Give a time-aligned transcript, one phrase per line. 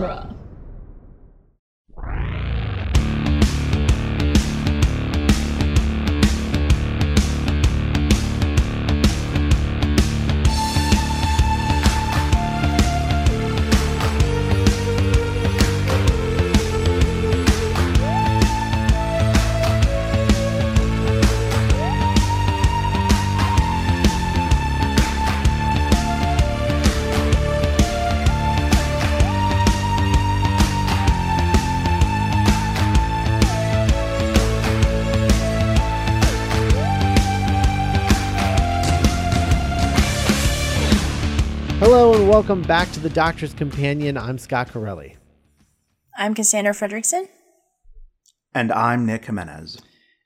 [0.00, 0.37] genre.
[41.80, 44.16] Hello and welcome back to the Doctor's Companion.
[44.18, 45.16] I'm Scott Corelli.
[46.16, 47.28] I'm Cassandra Fredrickson.
[48.52, 49.80] And I'm Nick Jimenez.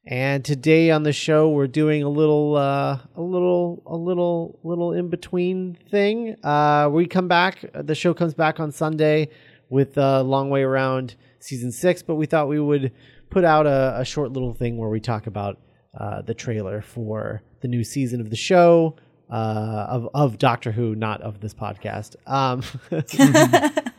[0.07, 4.93] And today on the show we're doing a little uh a little a little little
[4.95, 6.37] in between thing.
[6.43, 9.29] Uh we come back the show comes back on Sunday
[9.69, 12.93] with a long way around season 6, but we thought we would
[13.29, 15.59] put out a, a short little thing where we talk about
[16.01, 18.97] uh the trailer for the new season of the show.
[19.33, 22.17] Uh, of of Doctor Who, not of this podcast.
[22.27, 22.63] Um,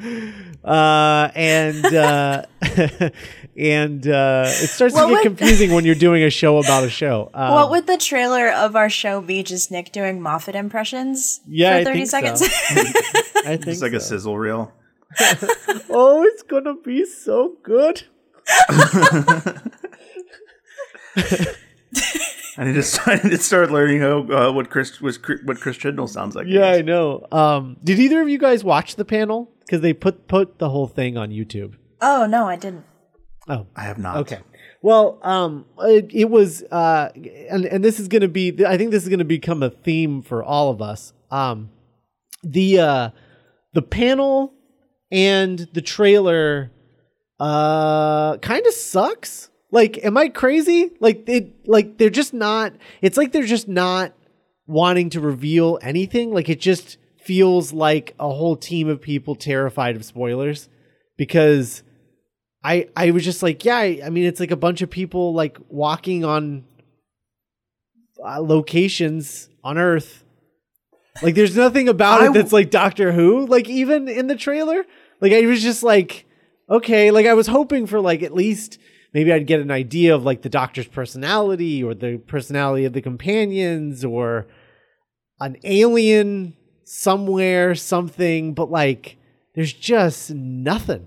[0.64, 2.42] uh, and uh,
[3.58, 6.84] and uh, it starts What to get would- confusing when you're doing a show about
[6.84, 7.30] a show.
[7.34, 9.42] Um, what would the trailer of our show be?
[9.42, 12.20] Just Nick doing Moffat impressions Yeah, I for 30 think so.
[12.20, 12.42] seconds?
[12.42, 14.72] I think It's like a sizzle reel.
[15.90, 18.04] Oh, it's gonna be so good.
[22.56, 25.60] I need to start, I need to start learning how, uh, what Chris was what
[25.60, 26.46] Chris Chibnall sounds like.
[26.48, 27.26] Yeah, I know.
[27.32, 29.50] Um, did either of you guys watch the panel?
[29.60, 31.74] Because they put put the whole thing on YouTube.
[32.00, 32.84] oh, no, I didn't.
[33.48, 34.16] Oh, I have not.
[34.18, 34.38] Okay.
[34.82, 38.92] Well, um, it, it was, uh, and and this is going to be, I think
[38.92, 41.12] this is going to become a theme for all of us.
[41.30, 41.70] Um,
[42.42, 43.10] the uh,
[43.74, 44.54] the panel
[45.12, 46.70] and the trailer,
[47.38, 49.49] uh, kind of sucks.
[49.72, 50.90] Like, am I crazy?
[51.00, 52.72] Like it, like they're just not.
[53.02, 54.12] It's like they're just not
[54.66, 56.32] wanting to reveal anything.
[56.32, 60.68] Like it just feels like a whole team of people terrified of spoilers
[61.16, 61.82] because
[62.64, 65.34] I I was just like, yeah, I, I mean, it's like a bunch of people
[65.34, 66.64] like walking on
[68.24, 70.24] uh, locations on Earth.
[71.22, 73.46] Like, there's nothing about it that's like Doctor Who.
[73.46, 74.84] Like, even in the trailer,
[75.20, 76.26] like I was just like,
[76.68, 78.78] okay, like I was hoping for like at least
[79.12, 83.02] maybe I'd get an idea of like the Doctor's personality or the personality of the
[83.02, 84.46] companions or
[85.40, 88.54] an alien somewhere, something.
[88.54, 89.16] But like,
[89.54, 91.06] there's just nothing.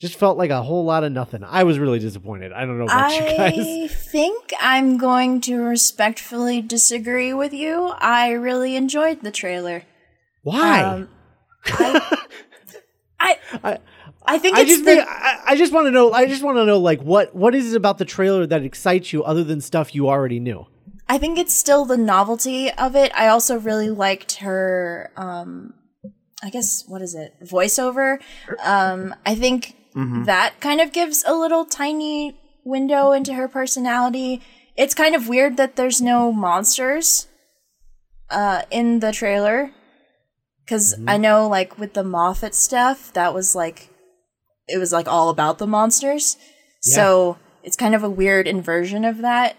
[0.00, 1.44] Just felt like a whole lot of nothing.
[1.44, 2.52] I was really disappointed.
[2.52, 3.54] I don't know about you guys.
[3.56, 7.92] I think I'm going to respectfully disagree with you.
[7.98, 9.84] I really enjoyed the trailer.
[10.42, 10.82] Why?
[10.82, 11.08] Um,
[11.66, 13.78] I, I,
[14.26, 16.12] I- think I just the, mean, I, I just want to know.
[16.12, 19.12] I just want to know like what what is it about the trailer that excites
[19.12, 20.66] you other than stuff you already knew?
[21.08, 23.12] I think it's still the novelty of it.
[23.14, 25.74] I also really liked her um
[26.42, 27.34] I guess what is it?
[27.44, 28.18] voiceover.
[28.62, 29.76] Um I think
[30.24, 32.34] that kind of gives a little tiny
[32.64, 34.40] window into her personality.
[34.74, 37.26] It's kind of weird that there's no monsters
[38.30, 39.72] uh in the trailer
[40.66, 43.90] cuz I know like with the Moffat stuff that was like
[44.68, 46.36] it was like all about the monsters.
[46.80, 49.56] So it's kind of a weird inversion of that.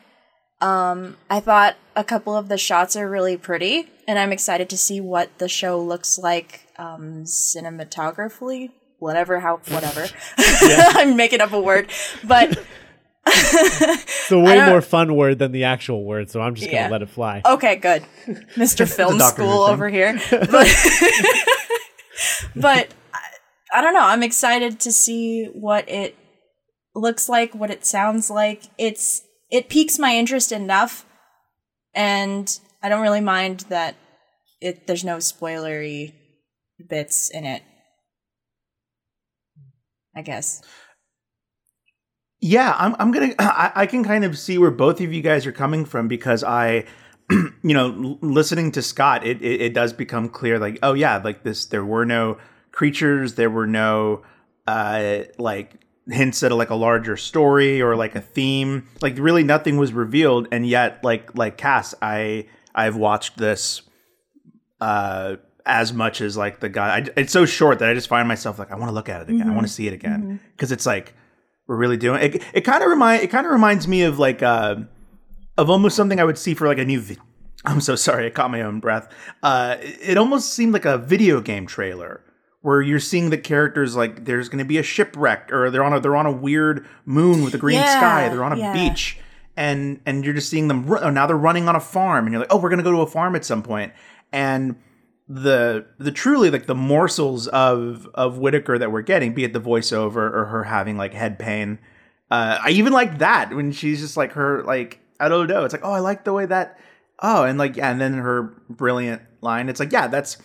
[0.60, 4.78] Um, I thought a couple of the shots are really pretty, and I'm excited to
[4.78, 8.72] see what the show looks like um, cinematographically.
[9.00, 10.08] Whatever, how, whatever.
[10.38, 11.90] I'm making up a word,
[12.24, 12.58] but
[13.26, 17.02] It's a way more fun word than the actual word, so I'm just gonna let
[17.02, 17.42] it fly.
[17.46, 18.04] okay, good.
[18.56, 18.88] Mr.
[18.92, 20.68] Film School over here, but
[22.56, 22.88] but
[23.74, 24.04] I, don't know.
[24.04, 26.16] I'm excited to see what it
[26.96, 28.64] looks like, what it sounds like.
[28.78, 31.06] It's it piques my interest enough,
[31.94, 33.96] and I don't really mind that
[34.62, 36.14] it there's no spoilery
[36.90, 37.64] bits in it.
[40.16, 40.62] I guess.
[42.40, 42.96] Yeah, I'm.
[43.00, 43.34] I'm gonna.
[43.40, 46.44] I, I can kind of see where both of you guys are coming from because
[46.44, 46.86] I,
[47.32, 50.60] you know, listening to Scott, it, it it does become clear.
[50.60, 51.66] Like, oh yeah, like this.
[51.66, 52.38] There were no
[52.74, 53.36] creatures.
[53.36, 54.24] There were no,
[54.68, 55.76] uh, like
[56.10, 58.88] hints at like a larger story or like a theme.
[59.02, 63.84] Like really, nothing was revealed, and yet, like like Cass, I I've watched this,
[64.82, 66.98] uh, as much as like the guy.
[66.98, 69.22] I, it's so short that I just find myself like I want to look at
[69.22, 69.50] it again.
[69.50, 71.14] I want to see it again because it's like
[71.68, 72.44] we're really doing it.
[72.54, 74.76] It kind of remind it kind of reminds me of like uh,
[75.58, 77.00] of almost something I would see for like a new.
[77.00, 77.18] Vi-
[77.66, 79.08] I'm so sorry, I caught my own breath.
[79.42, 82.22] Uh, it almost seemed like a video game trailer
[82.64, 85.94] where you're seeing the characters like there's going to be a shipwreck or they're on
[85.94, 88.74] a they're on a weird moon with a green Yeah, sky they're on a yeah.
[88.74, 89.20] beach
[89.56, 92.40] and and you're just seeing them oh, now they're running on a farm and you're
[92.40, 93.94] like oh we're going to go to a farm at some point
[94.32, 94.76] and
[95.28, 99.62] the the truly like the morsels of of Whittaker that we're getting be it the
[99.62, 101.80] voiceover or her having like head pain
[102.32, 105.74] uh I even like that when she's just like her like I don't know it's
[105.74, 106.80] like oh I like the way that
[107.22, 110.38] oh and like yeah, and then her brilliant line it's like yeah that's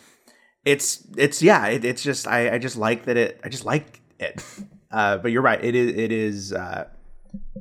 [0.68, 4.00] it's it's yeah it, it's just I, I just like that it i just like
[4.18, 4.44] it.
[4.90, 5.62] Uh but you're right.
[5.62, 6.88] It is it is uh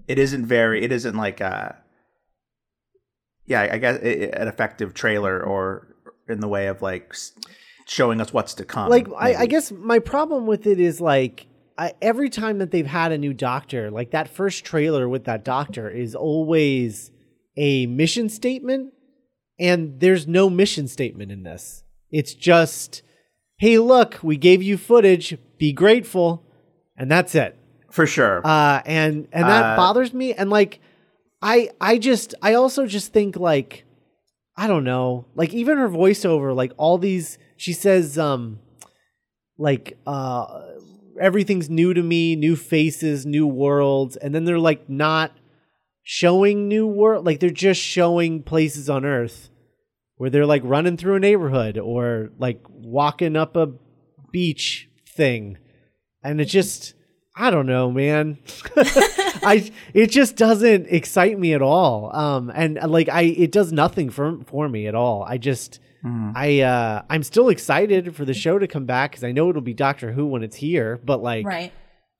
[0.07, 1.71] it isn't very it isn't like uh
[3.45, 5.93] yeah i guess it, an effective trailer or
[6.29, 7.13] in the way of like
[7.85, 11.47] showing us what's to come like I, I guess my problem with it is like
[11.77, 15.43] I, every time that they've had a new doctor like that first trailer with that
[15.43, 17.11] doctor is always
[17.57, 18.93] a mission statement
[19.59, 23.01] and there's no mission statement in this it's just
[23.57, 26.43] hey look we gave you footage be grateful
[26.95, 27.55] and that's it.
[27.91, 28.41] For sure.
[28.45, 30.79] Uh and and that Uh, bothers me and like
[31.41, 33.85] i i just i also just think like
[34.55, 38.59] i don't know like even her voiceover like all these she says um
[39.57, 40.61] like uh
[41.19, 45.31] everything's new to me new faces new worlds and then they're like not
[46.03, 49.49] showing new world like they're just showing places on earth
[50.17, 53.71] where they're like running through a neighborhood or like walking up a
[54.31, 55.57] beach thing.
[56.23, 56.93] And it just
[57.35, 58.39] i don't know man.
[58.75, 62.15] I it just doesn't excite me at all.
[62.15, 65.23] Um and uh, like i it does nothing for for me at all.
[65.23, 65.79] I just
[66.35, 69.61] i uh i'm still excited for the show to come back because i know it'll
[69.61, 71.73] be doctor who when it's here but like Right.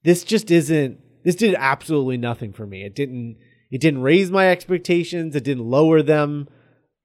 [0.03, 2.83] this just isn't this did absolutely nothing for me.
[2.83, 3.37] It didn't
[3.71, 5.35] it didn't raise my expectations.
[5.35, 6.47] It didn't lower them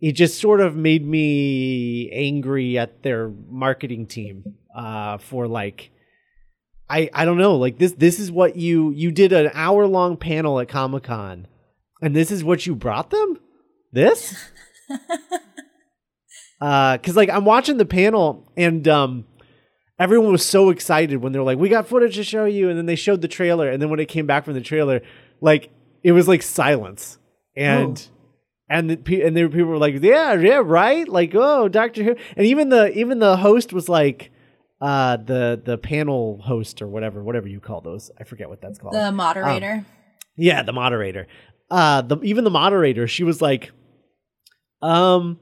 [0.02, 5.90] it just sort of made me angry at their marketing team uh for like
[6.90, 10.16] i i don't know like this this is what you you did an hour long
[10.16, 11.46] panel at comic-con
[12.02, 13.38] and this is what you brought them?
[13.93, 14.37] This?
[16.60, 19.25] Uh cuz like i'm watching the panel and um
[19.99, 22.87] everyone was so excited when they're like, "We got footage to show you," and then
[22.87, 25.02] they showed the trailer, and then when it came back from the trailer,
[25.40, 25.70] like
[26.04, 27.19] it was like silence,
[27.56, 28.08] and
[28.69, 32.47] and the, and there people were like, "Yeah, yeah, right," like, "Oh, Doctor Who," and
[32.47, 34.31] even the even the host was like,
[34.81, 38.79] uh, the the panel host or whatever, whatever you call those, I forget what that's
[38.79, 38.94] called.
[38.94, 39.85] The moderator.
[40.37, 41.26] Yeah, the moderator.
[41.70, 43.70] Uh the even the moderator, she was like
[44.81, 45.38] um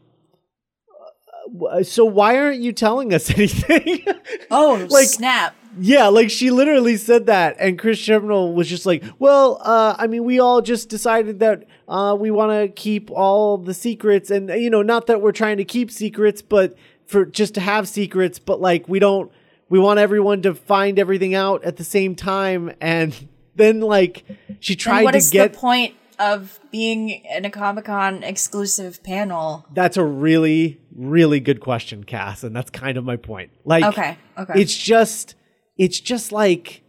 [1.68, 4.04] uh, so why aren't you telling us anything?
[4.50, 5.54] oh, like- snap.
[5.78, 10.06] Yeah, like she literally said that and Chris Chibnall was just like, "Well, uh I
[10.06, 14.48] mean, we all just decided that uh we want to keep all the secrets and
[14.50, 16.76] you know, not that we're trying to keep secrets, but
[17.06, 19.30] for just to have secrets, but like we don't
[19.68, 24.24] we want everyone to find everything out at the same time and then like
[24.60, 28.22] she tried And what to is get the point of being in a Comic Con
[28.22, 29.66] exclusive panel?
[29.72, 33.50] That's a really, really good question, Cass, and that's kind of my point.
[33.64, 34.60] Like, Okay, okay.
[34.60, 35.34] it's just,
[35.80, 36.82] it's just like,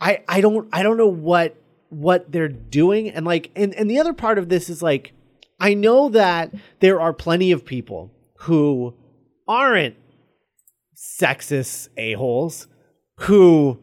[0.00, 1.56] I, I don't, I don't know what,
[1.88, 5.14] what they're doing, and like, and and the other part of this is like,
[5.58, 8.94] I know that there are plenty of people who
[9.48, 9.96] aren't
[10.94, 12.66] sexist a holes
[13.20, 13.82] who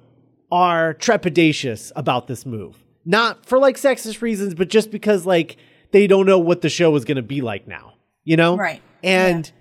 [0.51, 2.83] are trepidatious about this move.
[3.03, 5.57] Not for like sexist reasons, but just because like
[5.91, 8.57] they don't know what the show is going to be like now, you know?
[8.57, 8.81] Right.
[9.03, 9.51] And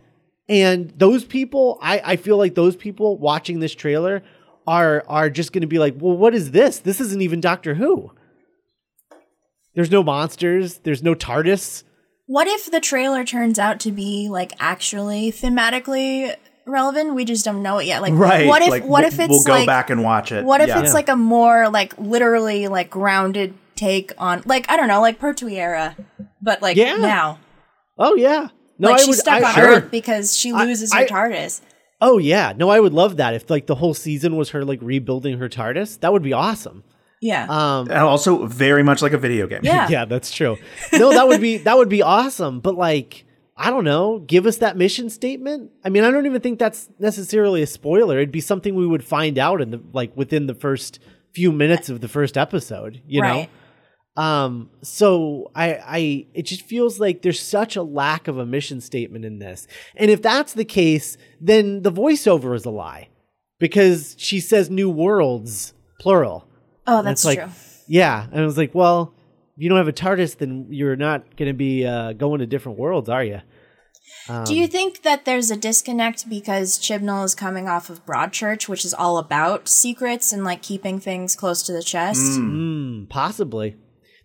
[0.48, 4.22] and those people, I I feel like those people watching this trailer
[4.66, 6.78] are are just going to be like, "Well, what is this?
[6.80, 8.12] This isn't even Doctor Who."
[9.74, 11.82] There's no monsters, there's no TARDIS.
[12.26, 16.34] What if the trailer turns out to be like actually thematically
[16.66, 17.14] relevant?
[17.14, 18.00] We just don't know it yet.
[18.02, 18.70] Like, right What if?
[18.70, 19.66] like, what if it's we'll go like?
[19.66, 20.80] back and watch it what if Yeah.
[20.80, 25.18] it's like a more like literally like grounded take on like I don't know like
[25.20, 25.94] Pertwee era,
[26.40, 26.96] but like Yeah.
[26.96, 27.38] now.
[27.98, 28.48] Oh yeah.
[28.78, 31.02] No, like I she's would stuck I, on I would- Earth because she loses I-
[31.02, 31.60] her TARDIS.
[32.00, 34.80] Oh yeah, no, I would love that if like the whole season was her like
[34.82, 36.00] rebuilding her TARDIS.
[36.00, 36.84] That would be awesome.
[37.22, 37.46] Yeah.
[37.48, 39.88] Um, And also very much like a video game yeah.
[39.90, 40.58] yeah, that's true.
[40.92, 42.60] No, that would be that would be awesome.
[42.60, 43.24] But like,
[43.56, 45.70] I don't know, give us that mission statement.
[45.82, 48.16] I mean, I don't even think that's necessarily a spoiler.
[48.18, 50.98] It'd be something we would find out in the like within the first
[51.32, 53.00] few minutes of the first episode.
[53.06, 53.44] You Right.
[53.44, 53.48] know.
[54.16, 54.70] Um.
[54.82, 59.24] So I I it just feels like there's such a lack of a mission statement
[59.24, 63.08] in this, and if that's the case, then the voiceover is a lie
[63.58, 66.48] because she says new worlds plural.
[66.86, 67.50] Oh, that's like, true.
[67.88, 69.14] Yeah, and I was like, well,
[69.56, 72.46] if you don't have a TARDIS, then you're not going to be uh, going to
[72.46, 73.40] different worlds, are you?
[74.44, 78.84] Do you think that there's a disconnect because Chibnall is coming off of Broadchurch, which
[78.84, 82.40] is all about secrets and like keeping things close to the chest?
[82.40, 83.76] Mm, possibly.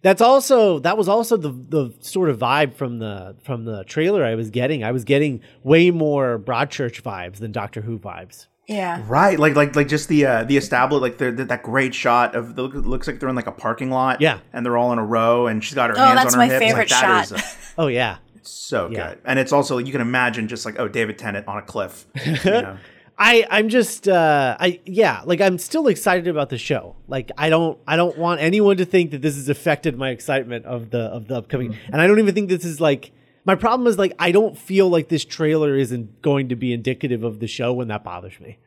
[0.03, 4.23] That's also that was also the the sort of vibe from the from the trailer
[4.25, 4.83] I was getting.
[4.83, 8.47] I was getting way more Broadchurch vibes than Doctor Who vibes.
[8.67, 9.03] Yeah.
[9.07, 12.35] Right, like like like just the uh, the established like the, the, that great shot
[12.35, 14.21] of the looks like they're in like a parking lot.
[14.21, 14.39] Yeah.
[14.53, 16.47] and they're all in a row, and she's got her Oh, hands that's on her
[16.47, 16.65] my hips.
[16.65, 17.37] favorite like, that shot.
[17.39, 17.43] is,
[17.77, 18.17] uh, Oh yeah.
[18.43, 19.09] so Yeah.
[19.09, 22.05] good, and it's also you can imagine just like oh David Tennant on a cliff.
[22.25, 22.77] You know?
[23.17, 26.95] I I'm just uh I yeah, like I'm still excited about the show.
[27.07, 30.65] Like I don't I don't want anyone to think that this has affected my excitement
[30.65, 31.73] of the of the upcoming.
[31.73, 31.93] Mm-hmm.
[31.93, 33.11] And I don't even think this is like
[33.45, 37.23] my problem is like I don't feel like this trailer isn't going to be indicative
[37.23, 38.57] of the show and that bothers me.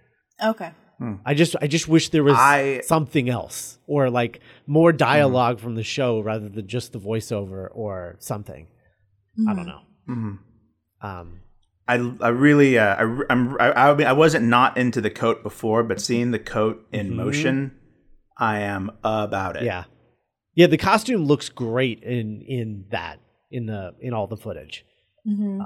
[0.43, 0.71] Okay.
[0.99, 1.15] Hmm.
[1.27, 4.99] I just I just wish there was I- something else or like more mm-hmm.
[4.99, 8.69] dialogue from the show rather than just the voiceover or something.
[9.49, 10.31] I don't mm-hmm.
[10.31, 10.39] know.
[11.03, 11.41] Um
[11.87, 15.43] I, I really uh, I I'm, I I mean, I wasn't not into the coat
[15.43, 17.73] before, but seeing the coat in motion,
[18.39, 19.61] I am about it.
[19.61, 19.67] Mm-hmm.
[19.67, 19.85] yeah.
[20.57, 23.19] Yeah, the costume looks great in in that
[23.51, 24.85] in the in all the footage.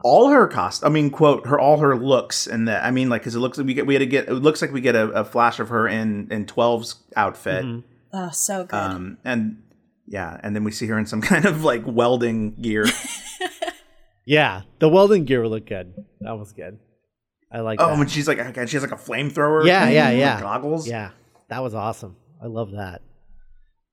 [0.05, 3.23] all her cost i mean quote her all her looks and that i mean like
[3.23, 4.95] because it looks like we get we had to get it looks like we get
[4.95, 7.65] a, a flash of her in in 12's outfit
[8.13, 8.77] Oh, so good.
[8.77, 9.61] um and
[10.07, 12.87] yeah and then we see her in some kind of like welding gear
[14.29, 15.95] Yeah, the welding gear looked good.
[16.21, 16.79] That was good.
[17.51, 17.99] I like oh that.
[17.99, 20.39] and she's like she has like a flamethrower Yeah, yeah, yeah.
[20.39, 21.13] goggles Yeah,
[21.49, 22.15] that was awesome.
[22.43, 23.01] I love that.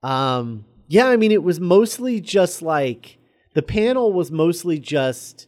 [0.04, 3.18] Um, yeah, I mean, it was mostly just like
[3.54, 5.48] the panel was mostly just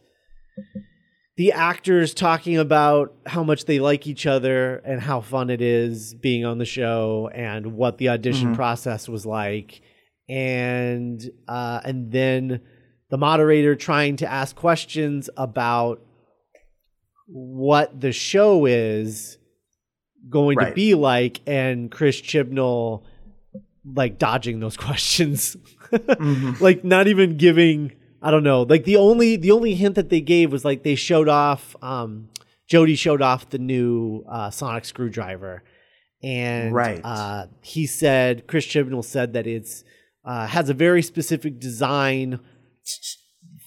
[1.36, 6.14] the actors talking about how much they like each other and how fun it is
[6.14, 9.82] being on the show and what the audition process was like,
[10.30, 12.62] and uh, and then
[13.10, 16.02] the moderator trying to ask questions about
[17.26, 19.38] what the show is
[20.28, 23.02] going to be like and Chris Chibnall
[23.84, 25.56] like dodging those questions.
[26.60, 28.62] Like not even giving I don't know.
[28.62, 32.28] Like the only the only hint that they gave was like they showed off um
[32.66, 35.62] Jody showed off the new uh sonic screwdriver
[36.22, 37.00] and Right.
[37.02, 39.82] uh he said Chris Chibnall said that it's
[40.26, 42.38] uh has a very specific design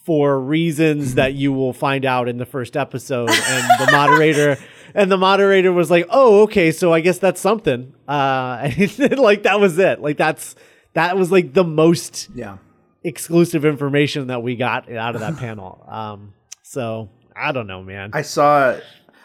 [0.04, 3.30] for reasons that you will find out in the first episode.
[3.30, 4.58] And the moderator
[4.96, 7.94] and the moderator was like oh okay so i guess that's something.
[8.08, 10.02] Uh and like that was it.
[10.02, 10.56] Like that's
[10.94, 12.58] that was like the most yeah.
[13.04, 15.86] exclusive information that we got out of that panel.
[15.88, 18.12] Um so i don't know man.
[18.14, 18.78] I saw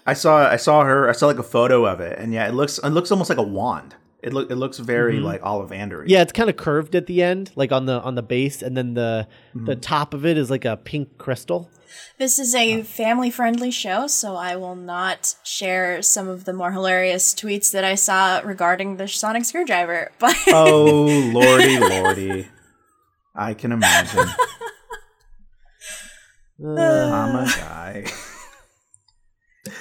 [0.06, 2.18] i saw i saw her i saw like a photo of it.
[2.18, 5.16] And yeah it looks it looks almost like a wand it look it looks very
[5.16, 5.24] mm-hmm.
[5.24, 8.22] like ollivander yeah it's kind of curved at the end like on the on the
[8.22, 9.64] base and then the mm-hmm.
[9.64, 11.70] the top of it is like a pink crystal.
[12.18, 12.82] This is a oh.
[12.82, 17.84] family friendly show, so I will not share some of the more hilarious tweets that
[17.84, 20.10] I saw regarding the sonic screwdriver.
[20.18, 22.48] But oh lordy lordy.
[23.34, 24.28] I can imagine.
[26.58, 28.06] I'm a guy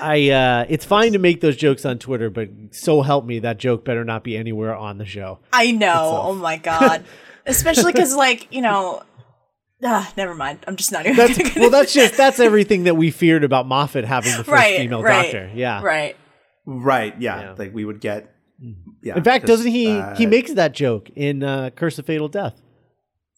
[0.01, 3.57] I uh it's fine to make those jokes on Twitter, but so help me that
[3.57, 5.39] joke better not be anywhere on the show.
[5.53, 7.03] I know, oh my god.
[7.47, 9.03] Especially because, like, you know,
[9.83, 10.59] ah, never mind.
[10.67, 13.67] I'm just not even That's gonna well that's just that's everything that we feared about
[13.67, 15.51] Moffat having the first right, female right, doctor.
[15.53, 15.81] Yeah.
[15.83, 16.15] right.
[16.65, 17.55] right yeah, Yeah.
[17.57, 18.33] like we would get
[19.03, 22.27] yeah In fact, doesn't he uh, he makes that joke in uh Curse of Fatal
[22.27, 22.59] Death.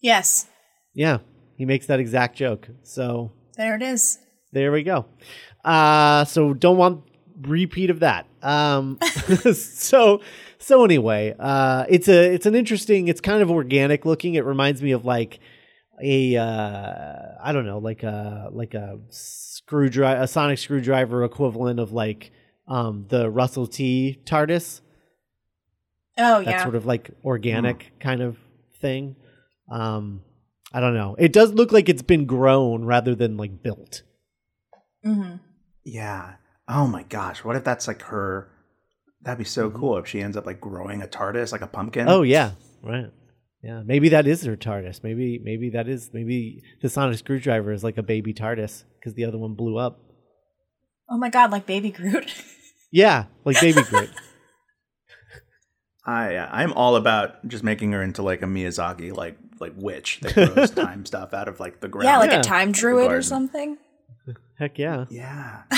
[0.00, 0.46] Yes,
[0.94, 1.18] Yeah.
[1.56, 2.68] He makes that exact joke.
[2.84, 4.18] So there it is.
[4.52, 5.06] there we go.
[5.64, 7.02] Uh so don't want
[7.42, 8.26] repeat of that.
[8.42, 8.98] Um
[9.54, 10.20] so
[10.58, 14.34] so anyway, uh it's a it's an interesting it's kind of organic looking.
[14.34, 15.40] It reminds me of like
[16.02, 21.92] a uh I don't know, like a like a screwdriver a sonic screwdriver equivalent of
[21.92, 22.30] like
[22.66, 24.80] um the Russell T TARDIS.
[26.20, 28.36] Oh, yeah, That sort of like organic kind of
[28.80, 29.16] thing.
[29.70, 30.22] Um
[30.72, 31.16] I don't know.
[31.18, 34.02] It does look like it's been grown rather than like built.
[35.04, 35.36] hmm
[35.92, 36.34] Yeah.
[36.68, 37.42] Oh my gosh.
[37.44, 38.50] What if that's like her?
[39.22, 39.78] That'd be so Mm-hmm.
[39.78, 42.08] cool if she ends up like growing a TARDIS, like a pumpkin.
[42.08, 42.52] Oh yeah,
[42.82, 43.10] right.
[43.62, 45.02] Yeah, maybe that is her TARDIS.
[45.02, 49.24] Maybe maybe that is maybe the sonic screwdriver is like a baby TARDIS because the
[49.24, 49.98] other one blew up.
[51.10, 52.32] Oh my god, like Baby Groot.
[52.90, 54.08] Yeah, like baby Groot.
[56.06, 60.20] I uh, I'm all about just making her into like a Miyazaki like like witch
[60.22, 62.04] that grows time stuff out of like the ground.
[62.06, 62.40] yeah, like Yeah.
[62.40, 63.76] a time druid or something.
[64.58, 65.62] Heck yeah, Yeah.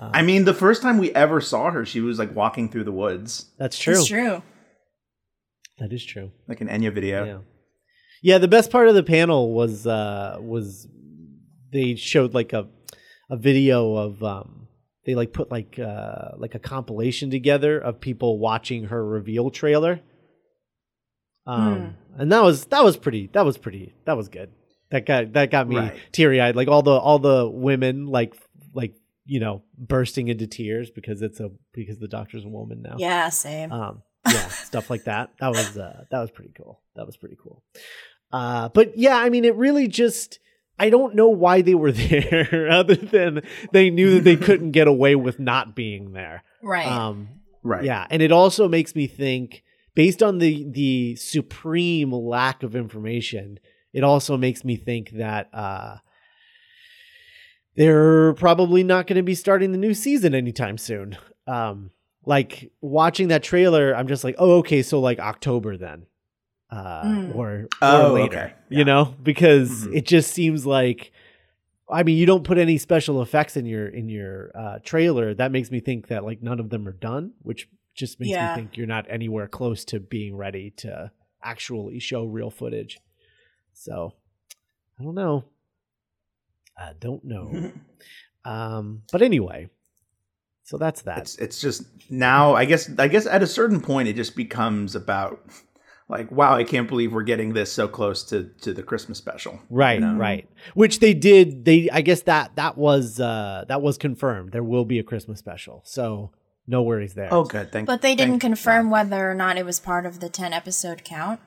[0.00, 0.10] Uh.
[0.14, 2.92] I mean, the first time we ever saw her, she was like walking through the
[2.92, 3.94] woods, that's true.
[3.94, 4.42] It's true.
[5.80, 6.30] That is true.
[6.46, 7.24] like an Enya video.
[7.24, 7.38] Yeah.
[8.22, 10.86] Yeah, the best part of the panel was uh was
[11.72, 12.68] they showed like a
[13.30, 14.68] a video of um
[15.04, 20.00] they like put like uh like a compilation together of people watching her reveal trailer.
[21.46, 24.50] Um and that was that was pretty that was pretty that was good.
[24.90, 25.98] That got that got me Right.
[26.12, 26.56] teary eyed.
[26.56, 28.34] Like all the all the women like
[28.72, 28.94] like
[29.26, 32.96] you know bursting into tears because it's a because the doctor's a woman now.
[32.98, 33.70] Yeah, same.
[33.70, 35.30] Um, yeah, stuff like that.
[35.40, 36.80] That was uh, that was pretty cool.
[36.96, 37.62] That was pretty cool.
[38.32, 40.38] Uh, but yeah, I mean, it really just
[40.78, 43.42] I don't know why they were there, other than
[43.72, 46.44] they knew that they couldn't get away with not being there.
[46.62, 46.86] right.
[46.86, 47.28] Um,
[47.64, 47.84] Right.
[47.84, 49.64] yeah, and it also makes me think,
[49.94, 53.58] based on the the supreme lack of information,
[53.98, 55.96] it also makes me think that uh,
[57.76, 61.16] they're probably not going to be starting the new season anytime soon.
[61.46, 61.90] Um,
[62.24, 66.06] like watching that trailer, I'm just like, oh, okay, so like October then,
[66.70, 67.34] uh, Mm.
[67.34, 68.54] or or Oh, later, okay.
[68.68, 69.96] you know, because Mhm.
[69.96, 71.12] it just seems like.
[71.90, 75.32] I mean, you don't put any special effects in your in your uh, trailer.
[75.32, 78.42] That makes me think that like none of them are done, which just makes Yeah.
[78.42, 81.10] me think you're not anywhere close to being ready to
[81.42, 82.98] actually show real footage.
[83.80, 84.12] So,
[84.98, 85.44] I don't know.
[86.76, 87.72] I don't know.
[88.44, 89.68] um, but anyway,
[90.64, 91.18] so that's that.
[91.18, 94.94] it's it's just now i guess i guess at a certain point it just becomes
[94.94, 95.40] about
[96.10, 99.58] like wow i can't believe we're getting this so close to to the christmas special
[99.70, 100.14] Right, know?
[100.16, 100.46] right.
[100.74, 101.64] Which they did.
[101.64, 104.52] They, I guess that that was uh that was confirmed.
[104.52, 106.32] There will be a Christmas special, so
[106.66, 107.28] no worries there.
[107.32, 107.86] oh good thank you.
[107.94, 108.92] but they didn't confirm God.
[108.92, 111.40] whether or not it was part of the 10 episode count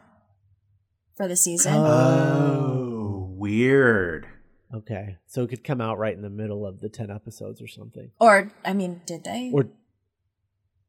[1.15, 1.73] for the season.
[1.75, 4.27] oh weird
[4.73, 7.67] Okay, so it could come out right in the middle of the ten episodes or
[7.67, 9.51] something, or, I mean, did they?
[9.53, 9.65] or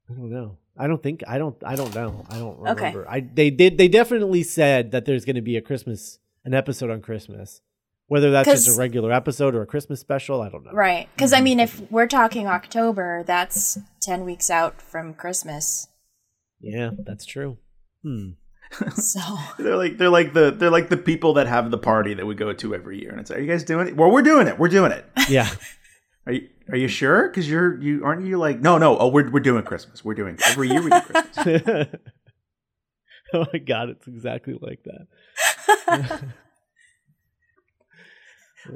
[0.09, 0.59] I don't know.
[0.79, 2.25] I don't think I don't I don't know.
[2.31, 2.75] I don't Okay.
[2.87, 3.09] remember.
[3.09, 6.91] I they did they definitely said that there's going to be a Christmas an episode
[6.91, 7.61] on Christmas.
[8.07, 10.73] Whether that's just a regular episode or a Christmas special, I don't know.
[10.73, 11.09] right.
[11.17, 15.89] Because, I mean, if we're talking October, that's 10 weeks out from Christmas.
[16.61, 17.57] Yeah, that's true.
[18.03, 18.33] Hmm.
[18.97, 19.21] So,
[19.59, 22.35] they're like they're like the they're like the people that have the party that we
[22.35, 24.47] go to every year and it's like, are you guys doing it well we're doing
[24.47, 25.49] it we're doing it Yeah.
[26.27, 29.31] are you are you sure because you're you aren't you like no no oh we're,
[29.31, 31.89] we're doing christmas we're doing every year we do christmas
[33.35, 36.23] oh my god, it's exactly like that.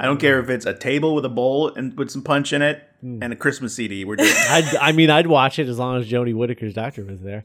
[0.01, 2.61] i don't care if it's a table with a bowl and with some punch in
[2.63, 3.19] it Hmm.
[3.23, 4.33] and a christmas cd we're doing.
[4.49, 7.43] I'd, I mean, I'd watch it as long as Jodie Whittaker's doctor was there.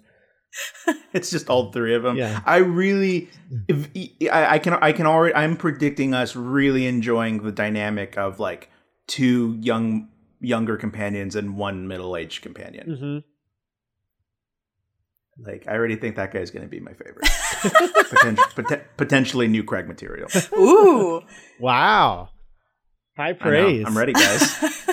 [1.14, 2.16] It's just all three of them.
[2.16, 2.40] Yeah.
[2.46, 3.30] I really,
[3.68, 3.90] if,
[4.32, 8.70] I, I can, I can already, I'm predicting us really enjoying the dynamic of like
[9.08, 10.08] two young,
[10.40, 12.88] younger companions and one middle-aged companion.
[12.88, 13.18] Mm-hmm.
[15.46, 17.28] Like, I already think that guy's going to be my favorite.
[18.10, 20.30] Potent, poten- potentially new Craig material.
[20.54, 21.22] ooh.
[21.60, 22.30] Wow.
[23.18, 23.84] High praise.
[23.86, 24.56] I'm ready, guys.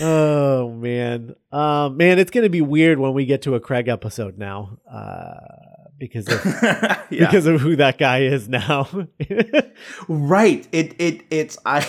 [0.00, 4.38] Oh man, um, man, it's gonna be weird when we get to a Craig episode
[4.38, 5.34] now, uh,
[5.98, 6.44] because of
[7.10, 7.26] yeah.
[7.26, 8.88] because of who that guy is now.
[10.08, 10.66] right.
[10.72, 11.86] It, it, it's I.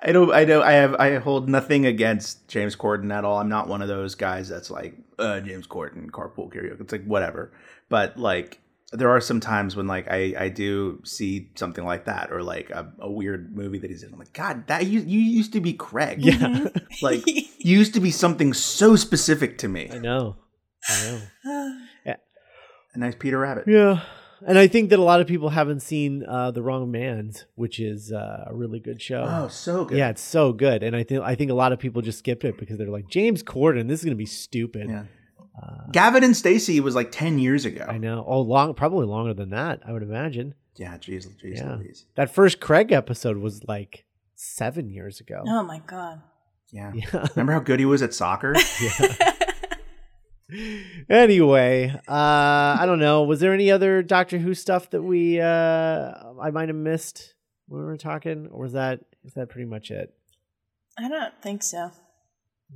[0.00, 0.32] I don't.
[0.32, 0.62] I don't.
[0.62, 0.94] I have.
[0.94, 3.38] I hold nothing against James Corden at all.
[3.38, 6.80] I'm not one of those guys that's like uh, James Corden carpool karaoke.
[6.80, 7.52] It's like whatever.
[7.88, 8.60] But like,
[8.92, 12.70] there are some times when like I I do see something like that or like
[12.70, 14.12] a, a weird movie that he's in.
[14.12, 16.18] I'm like, God, that you you used to be Craig.
[16.20, 16.68] yeah,
[17.02, 17.44] Like you
[17.78, 19.90] used to be something so specific to me.
[19.92, 20.36] I know,
[20.88, 21.78] I know.
[22.94, 23.64] A nice Peter Rabbit.
[23.66, 24.02] Yeah,
[24.46, 27.80] and I think that a lot of people haven't seen uh, The Wrong Mans, which
[27.80, 29.26] is uh, a really good show.
[29.28, 29.98] Oh, so good.
[29.98, 32.44] Yeah, it's so good, and I think I think a lot of people just skipped
[32.44, 33.88] it because they're like James Corden.
[33.88, 34.88] This is gonna be stupid.
[34.88, 35.04] Yeah.
[35.92, 37.86] Gavin and Stacey was like ten years ago.
[37.88, 38.24] I know.
[38.26, 39.80] Oh, long, probably longer than that.
[39.86, 40.54] I would imagine.
[40.76, 41.76] Yeah, jeez, jeez, Yeah.
[41.76, 42.06] Louise.
[42.16, 45.42] That first Craig episode was like seven years ago.
[45.46, 46.20] oh my god.
[46.72, 46.92] Yeah.
[46.94, 47.26] Yeah.
[47.36, 48.54] Remember how good he was at soccer?
[48.80, 49.32] Yeah.
[51.08, 52.12] anyway, uh,
[52.78, 53.22] I don't know.
[53.22, 57.34] Was there any other Doctor Who stuff that we uh, I might have missed
[57.66, 60.12] when we were talking, or was that is that pretty much it?
[60.98, 61.90] I don't think so.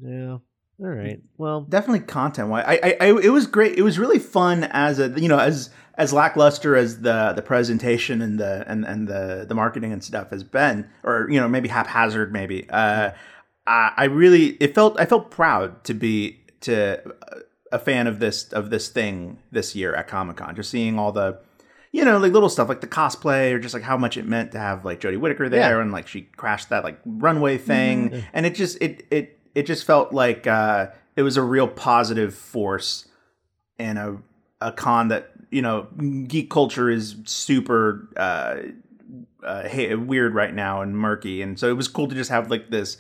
[0.01, 0.39] Yeah.
[0.81, 1.21] All right.
[1.39, 2.65] Well, Definitely content wise.
[2.67, 3.77] I, I, I, it was great.
[3.79, 8.23] It was really fun as a, you know, as as lackluster as the the presentation
[8.23, 11.69] and the and and the the marketing and stuff has been, or you know, maybe
[11.69, 12.69] haphazard, maybe.
[12.71, 13.11] Uh,
[13.67, 17.03] I, I really, it felt, I felt proud to be to
[17.73, 20.55] a fan of this of this thing this year at Comic Con.
[20.55, 21.41] Just seeing all the
[21.91, 24.53] you know, like little stuff like the cosplay or just like how much it meant
[24.53, 25.83] to have like Jodie Whittaker there Yeah.
[25.83, 28.25] and like she crashed that like runway thing.
[28.35, 32.35] And it just it it it just felt like uh it was a real positive
[32.35, 33.09] force
[33.79, 34.17] and a
[34.61, 35.87] a con that, you know,
[36.27, 38.57] geek culture is super uh
[39.43, 39.69] uh,
[40.05, 42.99] weird right now and murky, and so it was cool to just have like this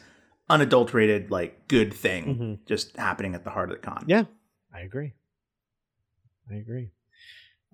[0.48, 2.54] unadulterated like good thing Mm-hmm.
[2.64, 4.04] just happening at the heart of the con.
[4.06, 4.24] Yeah,
[4.72, 5.14] I agree.
[6.50, 6.90] I agree.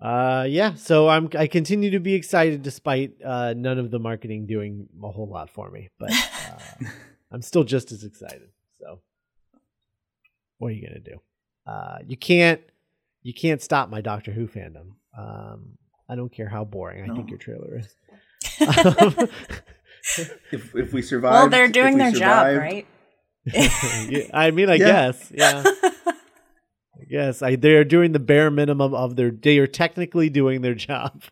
[0.01, 0.73] Uh, yeah.
[0.75, 5.09] So I'm I continue to be excited despite uh, none of the marketing doing a
[5.09, 6.11] whole lot for me, but
[6.49, 6.85] uh,
[7.31, 8.49] I'm still just as excited.
[10.57, 11.21] So what are you gonna do?
[11.67, 12.61] Uh, you can't
[13.23, 14.91] you can't stop my Doctor Who fandom.
[15.17, 17.95] Um, I don't care how boring I think your trailer is.
[20.51, 22.85] If if we survive, well, they're doing their job, right?
[24.33, 24.85] I mean, I Yeah.
[25.11, 25.63] guess, yeah.
[25.83, 29.31] I guess I, they're doing the bare minimum of their.
[29.31, 31.23] They are technically doing their job.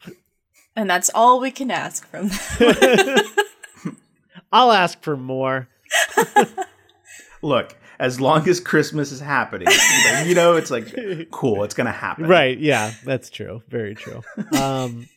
[0.75, 3.25] And that's all we can ask from them.
[4.51, 5.69] I'll ask for more.
[7.43, 9.67] Look, as long as Christmas is happening,
[10.11, 10.95] like, you know, it's like
[11.31, 11.63] cool.
[11.63, 12.57] It's gonna happen, Right?
[12.57, 13.61] Yeah, that's true.
[13.69, 14.21] Very true.
[14.59, 15.07] Um,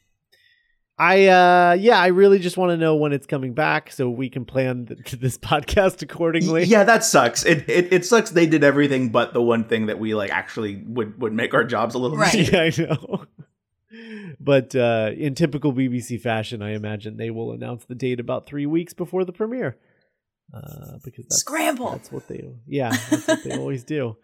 [0.99, 4.31] I uh, yeah, I really just want to know when it's coming back so we
[4.31, 6.65] can plan th- this podcast accordingly.
[6.65, 7.45] Yeah, that sucks.
[7.45, 8.31] It, it it sucks.
[8.31, 11.65] They did everything but the one thing that we like actually would would make our
[11.65, 12.35] jobs a little Right.
[12.35, 12.71] easier.
[12.79, 13.25] Yeah, I know.
[14.41, 18.67] But uh, in typical BBC fashion, I imagine they will announce the date about three
[18.67, 19.77] weeks before the premiere.
[20.53, 21.91] Uh, because that's, Scramble.
[21.91, 24.17] That's what they Yeah, that's what they always do.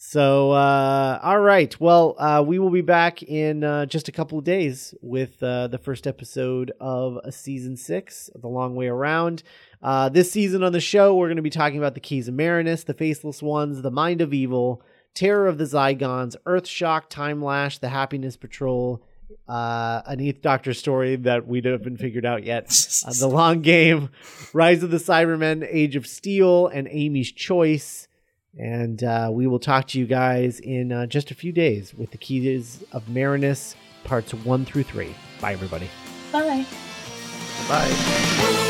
[0.00, 1.78] So, uh, all right.
[1.80, 5.66] Well, uh, we will be back in uh, just a couple of days with uh,
[5.66, 9.42] the first episode of season six, The Long Way Around.
[9.82, 12.34] Uh, this season on the show, we're going to be talking about the Keys of
[12.34, 14.84] Marinus, the Faceless Ones, the Mind of Evil,
[15.14, 19.02] Terror of the Zygons, Earthshock, Timelash, the Happiness Patrol,
[19.48, 22.64] uh, an Eighth Doctor story that we haven't figured out yet,
[23.06, 24.10] uh, The Long Game,
[24.52, 28.08] Rise of the Cybermen, Age of Steel, and Amy's Choice.
[28.58, 32.10] And uh, we will talk to you guys in uh, just a few days with
[32.10, 35.14] the Keys of Marinus, parts one through three.
[35.40, 35.88] Bye, everybody.
[36.32, 36.66] Bye.
[37.68, 38.64] Bye.